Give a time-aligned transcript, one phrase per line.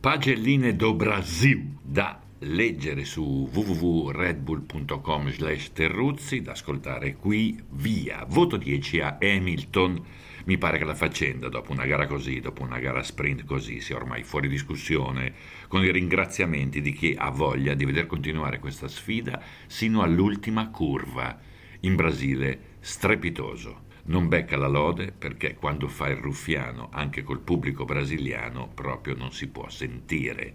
[0.00, 8.24] Pagelline do Brasil da leggere su www.redbull.com slash Terruzzi, da ascoltare qui via.
[8.26, 10.02] Voto 10 a Hamilton.
[10.46, 13.96] Mi pare che la faccenda, dopo una gara così, dopo una gara sprint così, sia
[13.96, 15.34] ormai fuori discussione,
[15.68, 21.38] con i ringraziamenti di chi ha voglia di veder continuare questa sfida sino all'ultima curva.
[21.80, 23.88] In Brasile, strepitoso.
[24.04, 29.32] Non becca la lode perché quando fa il ruffiano anche col pubblico brasiliano proprio non
[29.32, 30.54] si può sentire.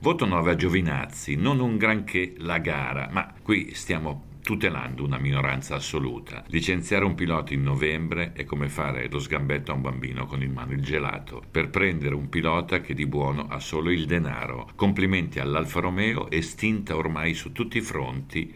[0.00, 5.76] Voto 9 a Giovinazzi, non un granché la gara, ma qui stiamo tutelando una minoranza
[5.76, 6.42] assoluta.
[6.48, 10.52] Licenziare un pilota in novembre è come fare lo sgambetto a un bambino con in
[10.52, 14.70] mano il gelato, per prendere un pilota che di buono ha solo il denaro.
[14.74, 18.52] Complimenti all'Alfa Romeo, estinta ormai su tutti i fronti.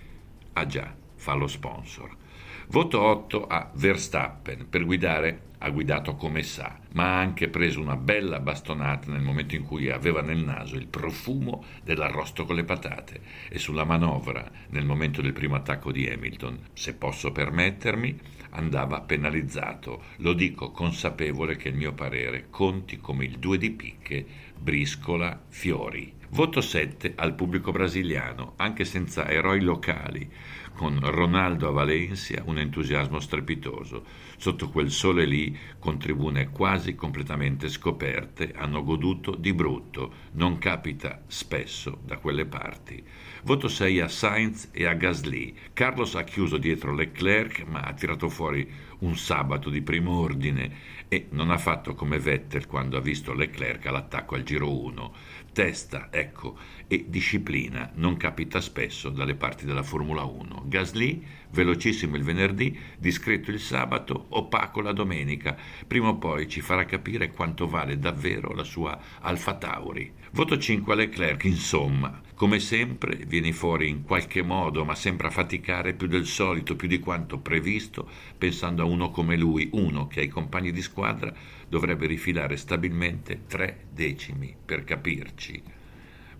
[0.55, 2.25] Ah già, fa lo sponsor.
[2.69, 7.97] Voto 8 a Verstappen per guidare ha guidato come sa, ma ha anche preso una
[7.97, 13.21] bella bastonata nel momento in cui aveva nel naso il profumo dell'arrosto con le patate
[13.49, 18.19] e sulla manovra, nel momento del primo attacco di Hamilton, se posso permettermi,
[18.51, 20.03] andava penalizzato.
[20.17, 24.27] Lo dico consapevole che il mio parere conti come il due di picche,
[24.59, 26.15] briscola, fiori.
[26.31, 30.29] Voto 7 al pubblico brasiliano, anche senza eroi locali,
[30.77, 34.05] con Ronaldo a Valencia un entusiasmo strepitoso.
[34.37, 40.13] Sotto quel sole lì, con tribune quasi completamente scoperte, hanno goduto di brutto.
[40.33, 43.03] Non capita spesso da quelle parti.
[43.45, 45.55] Voto 6 a Sainz e a Gasly.
[45.73, 51.29] Carlos ha chiuso dietro Leclerc, ma ha tirato fuori un sabato di primo ordine e
[51.31, 55.15] non ha fatto come Vettel quando ha visto Leclerc all'attacco al giro 1.
[55.53, 60.65] Testa, ecco, e disciplina non capita spesso dalle parti della Formula 1.
[60.67, 65.57] Gasly, velocissimo il venerdì, discreto il sabato, opaco la domenica.
[65.87, 70.13] Prima o poi ci farà capire quanto vale davvero la sua Alfa Tauri.
[70.33, 72.26] Voto 5 a Leclerc, insomma.
[72.37, 76.99] Come sempre vieni fuori in qualche modo, ma sembra faticare più del solito, più di
[76.99, 81.33] quanto previsto, pensando a uno come lui, uno che ai compagni di squadra
[81.67, 85.63] dovrebbe rifilare stabilmente tre decimi, per capirci.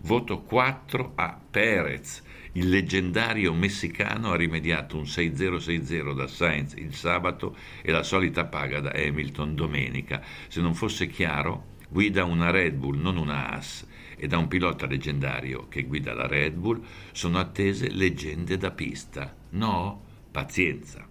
[0.01, 2.21] Voto 4 a Perez.
[2.51, 8.81] Il leggendario messicano ha rimediato un 6-0-6-0 da Sainz il sabato e la solita paga
[8.81, 10.21] da Hamilton domenica.
[10.47, 13.85] Se non fosse chiaro, guida una Red Bull, non una Haas,
[14.17, 19.35] e da un pilota leggendario che guida la Red Bull sono attese leggende da pista.
[19.51, 20.03] No?
[20.31, 21.07] Pazienza.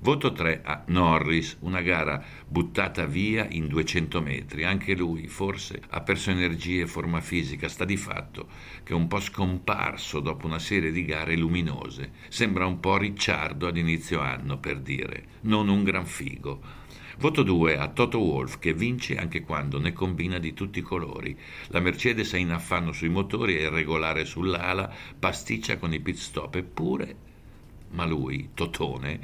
[0.00, 4.64] Voto 3 a Norris, una gara buttata via in 200 metri.
[4.64, 7.68] Anche lui, forse, ha perso energie e forma fisica.
[7.68, 8.48] Sta di fatto
[8.82, 12.12] che è un po' scomparso dopo una serie di gare luminose.
[12.28, 15.24] Sembra un po' Ricciardo ad inizio anno, per dire.
[15.42, 16.60] Non un gran figo.
[17.18, 21.34] Voto 2 a Toto Wolff che vince anche quando ne combina di tutti i colori.
[21.68, 26.56] La Mercedes è in affanno sui motori, è irregolare sull'ala, pasticcia con i pit stop,
[26.56, 27.16] eppure,
[27.92, 29.18] ma lui, Totone,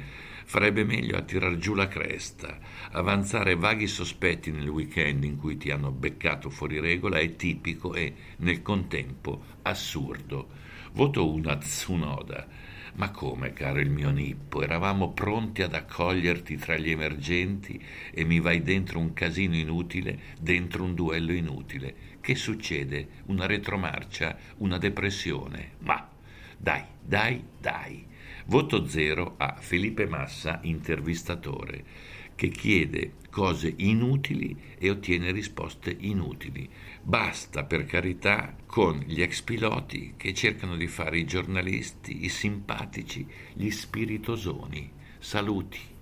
[0.45, 2.57] farebbe meglio a tirar giù la cresta.
[2.93, 8.15] Avanzare vaghi sospetti nel weekend in cui ti hanno beccato fuori regola è tipico e,
[8.37, 10.47] nel contempo, assurdo.
[10.93, 12.47] Voto 1 a Tsunoda
[12.95, 17.81] ma come, caro il mio Nippo, eravamo pronti ad accoglierti tra gli emergenti
[18.11, 21.95] e mi vai dentro un casino inutile, dentro un duello inutile.
[22.21, 23.07] Che succede?
[23.25, 24.37] Una retromarcia?
[24.57, 25.71] Una depressione?
[25.79, 26.07] Ma
[26.57, 28.05] dai, dai, dai.
[28.45, 31.83] Voto zero a Felipe Massa, intervistatore,
[32.35, 36.69] che chiede cose inutili e ottiene risposte inutili.
[37.01, 43.25] Basta, per carità, con gli ex piloti che cercano di fare i giornalisti, i simpatici,
[43.53, 44.91] gli spiritosoni.
[45.17, 45.92] Saluti.